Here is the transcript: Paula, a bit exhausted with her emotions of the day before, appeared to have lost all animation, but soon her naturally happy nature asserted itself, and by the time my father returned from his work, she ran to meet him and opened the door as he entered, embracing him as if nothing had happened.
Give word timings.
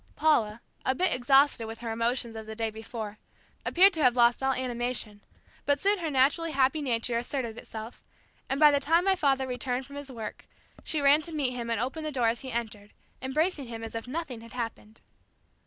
Paula, 0.15 0.61
a 0.83 0.95
bit 0.95 1.13
exhausted 1.13 1.67
with 1.67 1.81
her 1.81 1.91
emotions 1.91 2.35
of 2.35 2.47
the 2.47 2.55
day 2.55 2.71
before, 2.71 3.19
appeared 3.63 3.93
to 3.93 4.01
have 4.01 4.15
lost 4.15 4.41
all 4.41 4.51
animation, 4.53 5.21
but 5.67 5.79
soon 5.79 5.99
her 5.99 6.09
naturally 6.09 6.53
happy 6.53 6.81
nature 6.81 7.19
asserted 7.19 7.55
itself, 7.55 8.03
and 8.49 8.59
by 8.59 8.71
the 8.71 8.79
time 8.79 9.05
my 9.05 9.13
father 9.13 9.45
returned 9.45 9.85
from 9.85 9.97
his 9.97 10.11
work, 10.11 10.47
she 10.83 11.01
ran 11.01 11.21
to 11.21 11.31
meet 11.31 11.51
him 11.53 11.69
and 11.69 11.79
opened 11.79 12.07
the 12.07 12.11
door 12.11 12.27
as 12.29 12.41
he 12.41 12.51
entered, 12.51 12.93
embracing 13.21 13.67
him 13.67 13.83
as 13.83 13.93
if 13.93 14.07
nothing 14.07 14.41
had 14.41 14.53
happened. 14.53 15.01